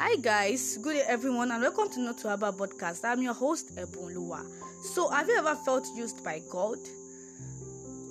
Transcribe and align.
Hi 0.00 0.14
guys, 0.14 0.78
good 0.80 0.92
day 0.92 1.02
everyone, 1.08 1.50
and 1.50 1.60
welcome 1.60 1.88
to 1.90 1.98
Not 1.98 2.18
to 2.18 2.28
Abba 2.28 2.52
podcast. 2.52 3.04
I'm 3.04 3.20
your 3.20 3.34
host 3.34 3.74
Ebunluwa. 3.74 4.46
So, 4.94 5.08
have 5.08 5.26
you 5.26 5.36
ever 5.36 5.56
felt 5.56 5.88
used 5.96 6.22
by 6.22 6.40
God? 6.48 6.78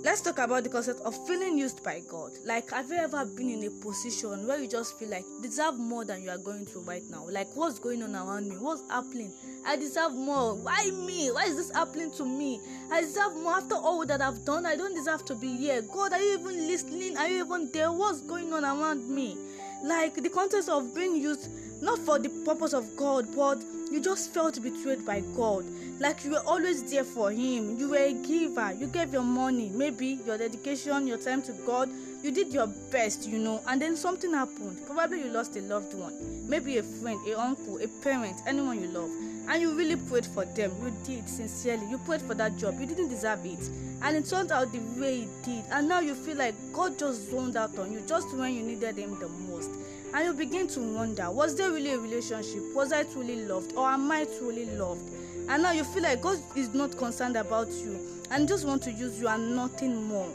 Let's 0.04 0.20
talk 0.20 0.38
about 0.40 0.66
the 0.66 0.70
concept 0.70 1.00
of 1.06 1.16
feeling 1.26 1.58
used 1.58 1.82
by 1.86 2.02
God. 2.10 2.32
Like, 2.46 2.72
have 2.72 2.90
you 2.90 2.98
ever 2.98 3.24
been 3.26 3.50
in 3.50 3.64
a 3.64 3.70
position 3.70 4.46
where 4.46 4.60
you 4.60 4.68
just 4.68 5.00
feel 5.00 5.08
like 5.08 5.24
you 5.24 5.42
deserve 5.42 5.80
more 5.80 6.04
than 6.04 6.22
you 6.24 6.30
are 6.30 6.38
going 6.38 6.66
through 6.66 6.82
right 6.82 7.04
now? 7.10 7.26
Like, 7.30 7.48
what's 7.56 7.80
going 7.80 8.04
on 8.04 8.14
around 8.14 8.50
me? 8.50 8.58
What's 8.58 8.84
happening? 8.92 9.32
I 9.66 9.78
deserve 9.78 10.12
more. 10.12 10.56
Why 10.56 10.92
me? 10.92 11.32
Why 11.32 11.46
is 11.46 11.56
this 11.56 11.72
happening 11.72 12.12
to 12.18 12.26
me? 12.26 12.60
I 12.92 13.00
deserve 13.00 13.34
more 13.38 13.54
after 13.54 13.76
all 13.76 14.06
that 14.06 14.22
I've 14.22 14.44
done. 14.44 14.66
I 14.66 14.76
don't 14.76 14.94
deserve 14.94 15.24
to 15.24 15.36
be 15.36 15.56
here. 15.56 15.82
God, 15.84 16.12
are 16.12 16.22
you 16.22 16.38
even 16.38 16.68
listening? 16.68 17.16
Are 17.16 17.30
you 17.30 17.46
even 17.46 17.72
there? 17.72 17.94
What's 17.94 18.20
going 18.20 18.52
on 18.52 18.66
around 18.66 19.08
me? 19.10 19.38
Like 19.86 20.16
the 20.16 20.30
context 20.30 20.68
of 20.70 20.94
being 20.94 21.16
used 21.16 21.50
not 21.82 22.00
for 22.00 22.20
the 22.20 22.30
purpose 22.46 22.74
of 22.74 22.96
God, 22.96 23.28
but 23.36 23.64
you 23.92 24.02
just 24.02 24.34
felt 24.34 24.62
betrayed 24.62 25.06
by 25.06 25.22
God. 25.36 25.66
Like 26.00 26.24
you 26.26 26.32
were 26.32 26.44
always 26.46 26.84
there 26.92 27.04
for 27.04 27.32
Him. 27.32 27.78
You 27.78 27.90
were 27.90 27.98
a 27.98 28.14
giver. 28.14 28.74
You 28.74 28.88
gave 28.88 29.14
your 29.14 29.24
money, 29.24 29.72
maybe 29.74 30.20
your 30.26 30.38
dedication, 30.38 31.08
your 31.08 31.18
time 31.18 31.42
to 31.44 31.54
God. 31.66 31.90
You 32.24 32.32
did 32.32 32.52
your 32.52 32.68
best, 32.92 33.28
you 33.28 33.38
know, 33.38 33.62
and 33.68 33.82
then 33.82 33.96
something 33.96 34.34
happened. 34.34 34.80
Probably 34.86 35.20
you 35.20 35.30
lost 35.30 35.56
a 35.56 35.62
loved 35.62 35.94
one, 35.94 36.14
maybe 36.50 36.78
a 36.80 36.84
friend, 36.84 37.20
a 37.28 37.40
uncle, 37.40 37.78
a 37.78 37.88
parent, 38.04 38.38
anyone 38.48 38.82
you 38.82 38.88
love, 38.88 39.10
and 39.48 39.62
you 39.62 39.78
really 39.78 39.96
prayed 39.96 40.26
for 40.26 40.44
them. 40.44 40.72
You 40.84 40.92
did 41.06 41.30
sincerely. 41.30 41.88
You 41.90 42.00
prayed 42.00 42.22
for 42.22 42.34
that 42.34 42.58
job. 42.58 42.80
You 42.80 42.88
didn't 42.88 43.10
deserve 43.10 43.46
it, 43.46 43.70
and 44.02 44.18
it 44.18 44.26
turned 44.26 44.52
out 44.52 44.72
the 44.72 44.80
way 45.00 45.22
it 45.22 45.44
did. 45.46 45.64
And 45.72 45.88
now 45.88 46.00
you 46.00 46.16
feel 46.16 46.38
like 46.38 46.56
God 46.74 46.98
just 46.98 47.30
zoned 47.30 47.56
out 47.56 47.78
on 47.78 47.94
you 47.94 48.02
just 48.08 48.36
when 48.36 48.54
you 48.54 48.64
needed 48.64 48.98
Him 48.98 49.18
the 49.20 49.30
most 49.30 49.70
and 50.18 50.26
you 50.26 50.34
begin 50.34 50.68
to 50.68 50.80
wonder 50.80 51.30
was 51.30 51.56
there 51.56 51.70
really 51.72 51.92
a 51.92 52.00
relationship? 52.00 52.64
Was 52.74 52.92
i 52.92 53.04
truly 53.04 53.46
loved? 53.46 53.74
Or 53.76 53.88
am 53.88 54.12
i 54.12 54.26
truly 54.40 54.66
loved? 54.66 55.08
And 55.48 55.62
now 55.62 55.74
you 55.74 55.84
feel 55.84 56.02
like 56.02 56.22
god 56.22 56.40
is 56.56 56.74
not 56.74 56.98
concerned 56.98 57.38
about 57.38 57.70
you 57.70 58.00
and 58.32 58.48
just 58.48 58.66
want 58.66 58.82
to 58.84 58.92
use 58.92 59.20
you 59.22 59.28
and 59.28 59.56
nothing 59.56 60.04
more. 60.06 60.28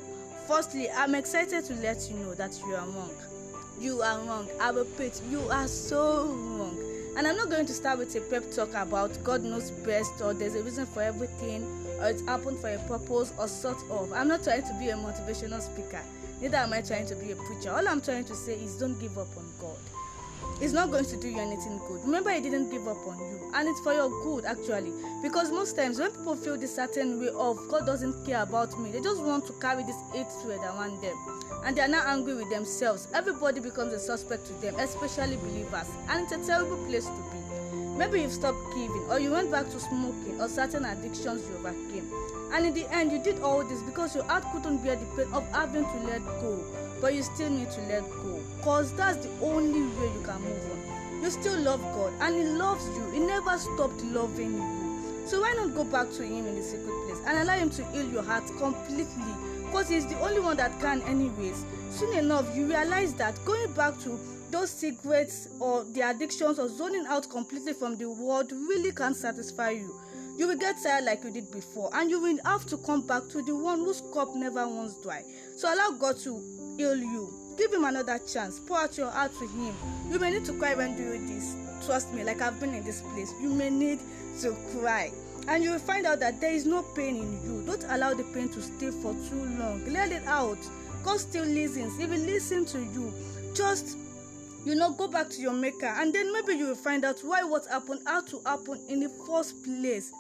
Firstly 0.47 0.89
i'm 0.91 1.17
excited 1.17 1.65
to 1.65 1.75
let 1.75 2.09
you 2.09 2.17
know 2.19 2.33
that 2.35 2.57
you 2.65 2.77
are 2.77 2.87
wrong. 2.91 3.11
You 3.81 4.03
are 4.03 4.21
wrong. 4.21 4.49
I 4.61 4.71
repeat 4.71 5.21
you 5.29 5.41
are 5.51 5.67
so 5.67 6.27
wrong. 6.27 6.79
And 7.17 7.27
i'm 7.27 7.37
not 7.37 7.51
going 7.51 7.67
to 7.67 7.75
start 7.75 7.99
with 7.99 8.15
a 8.15 8.21
pep 8.21 8.53
talk 8.53 8.73
about 8.75 9.19
god 9.25 9.43
knows 9.43 9.73
best 9.73 10.21
or 10.21 10.33
there's 10.33 10.55
a 10.55 10.63
reason 10.63 10.87
for 10.87 11.03
everything 11.03 11.65
or 11.99 12.11
it 12.11 12.21
happened 12.29 12.61
for 12.61 12.69
a 12.69 12.79
purpose 12.87 13.33
or 13.37 13.49
sort 13.49 13.79
of. 13.91 14.13
I'm 14.13 14.29
not 14.29 14.45
trying 14.45 14.63
to 14.63 14.75
be 14.79 14.91
a 14.91 14.95
motivational 14.95 15.61
speaker 15.61 16.03
neither 16.43 16.57
am 16.57 16.73
i 16.73 16.81
trying 16.81 17.07
to 17.07 17.15
be 17.15 17.31
a 17.31 17.37
preacher. 17.37 17.71
All 17.71 17.87
i'm 17.89 18.01
trying 18.01 18.25
to 18.25 18.35
say 18.35 18.55
is 18.55 18.77
don't 18.77 18.99
give 19.01 19.17
up 19.17 19.29
on 19.37 19.47
god. 19.61 19.79
It's 20.61 20.73
not 20.73 20.91
going 20.91 21.05
to 21.05 21.17
do 21.17 21.29
you 21.29 21.39
anything 21.39 21.79
good. 21.89 22.03
Remember 22.05 22.31
he 22.31 22.41
didn't 22.41 22.71
give 22.71 22.87
up 22.87 22.99
on 23.07 23.19
you. 23.19 23.51
And 23.55 23.69
it's 23.69 23.81
for 23.81 23.93
your 23.93 24.11
good 24.23 24.45
actually. 24.45 24.93
Because 25.23 25.51
most 25.51 25.77
times 25.77 25.99
when 25.99 26.11
people 26.11 26.35
feel 26.37 26.57
this 26.57 26.75
certain 26.75 27.21
way 27.21 27.29
of 27.29 27.59
god 27.69 27.87
doesn't 27.87 28.27
care 28.27 28.43
about 28.43 28.79
me 28.79 28.91
they 28.91 29.01
just 29.01 29.23
want 29.23 29.47
to 29.47 29.53
carry 29.55 29.85
this 29.85 29.97
hate 30.13 30.31
thread 30.43 30.59
around 30.59 31.01
them. 31.01 31.17
And 31.65 31.77
they 31.77 31.83
are 31.83 31.89
now 31.89 32.03
angry 32.07 32.35
with 32.35 32.51
themselves. 32.51 33.07
Everybody 33.15 33.61
becomes 33.61 33.93
a 33.93 34.01
suspect 34.01 34.47
to 34.47 34.53
them 34.55 34.75
especially 34.81 35.37
believers. 35.37 35.87
And 36.09 36.25
it's 36.25 36.33
a 36.33 36.45
terrible 36.45 36.85
place 36.87 37.07
to 37.07 37.13
be 37.13 37.62
maybe 37.97 38.21
you've 38.21 38.33
stopped 38.33 38.59
giving 38.75 39.05
or 39.11 39.19
you 39.19 39.31
went 39.33 39.51
back 39.51 39.71
to 39.71 39.81
smoking 39.81 40.41
or 40.41 40.49
certain 40.49 40.85
addictions 40.85 41.43
you 41.49 41.57
overcame. 41.57 42.11
And 42.53 42.67
in 42.67 42.75
the 42.75 42.93
end 42.93 43.13
you 43.13 43.23
did 43.23 43.41
all 43.41 43.65
this 43.65 43.83
because 43.83 44.15
your 44.15 44.25
heart 44.25 44.45
couldn't 44.53 44.79
bear 44.79 44.97
the 44.97 45.07
pain 45.17 45.33
of 45.33 45.47
having 45.53 45.85
to 45.85 45.99
let 46.07 46.25
go. 46.41 46.59
But 47.01 47.15
you 47.15 47.23
still 47.23 47.51
need 47.51 47.71
to 47.73 47.81
let 47.83 48.09
go 48.11 48.41
cause 48.63 48.93
that's 48.93 49.25
the 49.25 49.31
only 49.43 49.83
way 49.83 50.13
you 50.15 50.23
can 50.25 50.41
move 50.43 50.71
on. 50.73 51.23
You 51.23 51.31
still 51.31 51.59
love 51.59 51.81
god 51.95 52.13
and 52.21 52.35
he 52.37 52.45
loves 52.45 52.87
you. 52.97 53.11
He 53.13 53.21
never 53.21 53.59
stopped 53.59 54.03
loving 54.05 54.55
you 54.55 54.82
so 55.27 55.41
why 55.41 55.53
not 55.57 55.75
go 55.75 55.85
back 55.85 56.11
to 56.13 56.25
him 56.25 56.47
in 56.47 56.57
the 56.57 56.63
secret 56.63 56.93
place 57.07 57.21
and 57.27 57.39
allow 57.39 57.57
him 57.57 57.71
to 57.71 57.85
heal 57.87 58.11
your 58.11 58.23
heart 58.23 58.45
completely? 58.59 59.35
Because 59.65 59.89
he's 59.89 60.07
the 60.07 60.19
only 60.21 60.41
one 60.41 60.57
that 60.57 60.79
can 60.81 61.01
anyways. 61.03 61.65
Soon 61.91 62.17
enough 62.19 62.55
you 62.57 62.67
realize 62.67 63.15
that 63.15 63.43
going 63.45 63.73
back 63.73 63.99
to 64.01 64.19
those 64.51 64.71
secrets 64.71 65.49
or 65.61 65.85
the 65.85 66.03
addictions 66.03 66.59
or 66.59 66.69
zoning 66.69 67.07
out 67.09 67.29
completely 67.31 67.73
from 67.73 67.97
the 67.97 68.09
world 68.11 68.53
really 68.53 68.93
can't 68.93 69.17
satisfy 69.17 69.71
you. 69.71 69.95
You 70.37 70.49
will 70.49 70.57
get 70.57 70.77
tired 70.83 71.05
like 71.05 71.25
you 71.25 71.31
did 71.31 71.51
before 71.51 71.91
and 71.95 72.11
you 72.11 72.21
will 72.21 72.39
have 72.45 72.67
to 72.67 72.77
come 72.79 73.07
back 73.07 73.29
to 73.31 73.43
the 73.43 73.57
one 73.57 73.81
whose 73.81 74.03
cup 74.13 74.35
never 74.35 74.67
once 74.69 74.95
dry. 75.03 75.23
So 75.57 75.73
allow 75.73 75.91
god 75.99 76.19
to 76.21 76.41
heal 76.77 76.97
you 76.97 77.42
give 77.57 77.73
him 77.73 77.85
another 77.85 78.19
chance. 78.19 78.59
Pour 78.61 78.79
out 78.79 78.97
your 78.97 79.11
heart 79.11 79.33
to 79.39 79.47
him. 79.47 79.75
You 80.11 80.19
may 80.19 80.31
need 80.31 80.45
to 80.47 80.53
cry 80.55 80.75
when 80.75 80.97
doing 80.97 81.27
this. 81.27 81.57
Trust 81.87 82.13
me 82.15 82.23
like 82.23 82.41
i've 82.41 82.61
been 82.61 82.75
in 82.75 82.85
this 82.85 83.01
place 83.01 83.33
you 83.41 83.49
may 83.49 83.69
need 83.69 83.99
to 84.41 84.57
cry. 84.73 85.11
And 85.49 85.65
you 85.65 85.73
will 85.73 85.79
find 85.81 86.07
out 86.07 86.21
that 86.21 86.41
there 86.41 86.53
is 86.53 86.65
no 86.67 86.83
pain 86.83 87.17
in 87.17 87.43
you. 87.43 87.67
Don't 87.67 87.85
allow 87.89 88.15
the 88.15 88.23
pain 88.25 88.49
to 88.51 88.63
stay 88.63 88.91
for 88.93 89.13
too 89.29 89.45
long. 89.59 89.85
Let 89.93 90.13
it 90.13 90.25
out. 90.27 90.59
God 91.03 91.19
still 91.19 91.45
listens. 91.45 91.99
He 91.99 92.07
listen 92.07 92.65
to 92.67 92.79
you. 92.79 93.13
Just 93.55 93.99
you 94.65 94.77
know 94.77 94.93
go 94.93 95.09
back 95.09 95.29
to 95.31 95.43
your 95.43 95.53
maker. 95.53 95.87
And 95.87 96.13
then 96.15 96.33
maybe 96.33 96.55
you 96.55 96.69
will 96.69 96.75
find 96.77 97.05
out 97.05 97.21
why 97.25 97.43
what 97.43 97.67
happened 97.67 98.01
had 98.07 98.27
to 98.29 98.41
happen 98.47 98.81
in 98.89 99.01
the 99.01 99.09
first 99.27 99.63
place. 99.65 100.13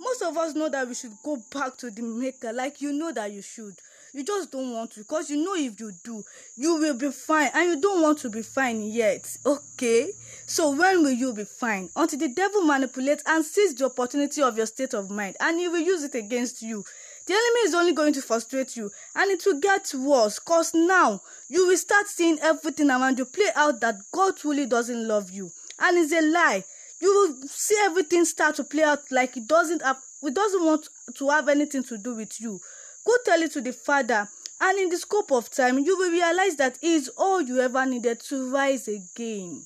Most 0.00 0.22
of 0.22 0.36
us 0.36 0.54
know 0.54 0.68
that 0.68 0.86
we 0.86 0.94
should 0.94 1.16
go 1.24 1.38
back 1.52 1.76
to 1.78 1.90
the 1.90 2.02
maker 2.02 2.52
like 2.52 2.80
you 2.80 2.92
know 2.92 3.10
that 3.12 3.32
you 3.32 3.42
should 3.42 3.74
you 4.12 4.24
just 4.24 4.50
don't 4.50 4.72
want 4.72 4.90
to 4.92 5.00
because 5.00 5.30
you 5.30 5.36
know 5.36 5.54
if 5.54 5.78
you 5.80 5.92
do 6.04 6.24
you 6.56 6.76
will 6.76 6.94
be 6.94 7.10
fine 7.10 7.50
and 7.54 7.68
you 7.70 7.80
don't 7.80 8.02
want 8.02 8.18
to 8.18 8.30
be 8.30 8.42
fine 8.42 8.82
yet. 8.82 9.36
Okay? 9.44 10.10
So 10.46 10.70
when 10.70 11.02
will 11.02 11.10
you 11.12 11.32
be 11.34 11.44
fine? 11.44 11.90
Until 11.94 12.18
the 12.18 12.28
devil 12.28 12.62
manipulates 12.62 13.22
and 13.26 13.44
sees 13.44 13.74
the 13.74 13.86
opportunity 13.86 14.42
of 14.42 14.56
your 14.56 14.66
state 14.66 14.94
of 14.94 15.10
mind 15.10 15.36
and 15.40 15.58
he 15.58 15.68
will 15.68 15.80
use 15.80 16.02
it 16.04 16.14
against 16.14 16.62
you. 16.62 16.84
The 17.26 17.34
enemy 17.34 17.60
is 17.68 17.74
only 17.74 17.92
going 17.92 18.14
to 18.14 18.22
frustrate 18.22 18.76
you 18.76 18.90
and 19.14 19.30
it 19.30 19.42
will 19.44 19.60
get 19.60 19.92
worse 19.94 20.38
cause 20.38 20.72
now 20.74 21.20
you 21.48 21.66
will 21.66 21.76
start 21.76 22.06
seeing 22.08 22.38
everything 22.40 22.88
around 22.90 23.18
you 23.18 23.26
play 23.26 23.50
out 23.54 23.80
that 23.80 23.96
god 24.12 24.36
truly 24.38 24.66
doesn't 24.66 25.06
love 25.06 25.30
you. 25.30 25.50
And 25.78 25.98
it's 25.98 26.12
a 26.12 26.22
lie. 26.22 26.64
You 27.00 27.12
will 27.14 27.48
see 27.48 27.76
everything 27.82 28.24
start 28.24 28.56
to 28.56 28.64
play 28.64 28.82
out 28.82 29.00
like 29.10 29.36
it 29.36 29.46
doesn't 29.46 29.82
have 29.82 29.98
it 30.22 30.34
doesn't 30.34 30.64
want 30.64 30.88
to 31.16 31.28
have 31.28 31.48
anything 31.48 31.84
to 31.84 31.96
do 31.98 32.16
with 32.16 32.40
you 32.40 32.60
go 33.04 33.12
tell 33.24 33.40
it 33.42 33.52
to 33.52 33.60
the 33.60 33.72
father. 33.72 34.28
And 34.60 34.78
in 34.78 34.88
the 34.88 34.96
scope 34.98 35.30
of 35.32 35.50
time 35.50 35.78
you 35.78 35.96
will 35.96 36.10
realize 36.10 36.56
that 36.56 36.78
he 36.80 36.94
is 36.96 37.08
all 37.16 37.40
you 37.40 37.60
ever 37.60 37.86
needed 37.86 38.20
to 38.20 38.50
rise 38.50 38.88
again 38.88 39.64